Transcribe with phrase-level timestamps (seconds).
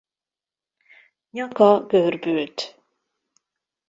[1.31, 2.79] Nyaka görbült.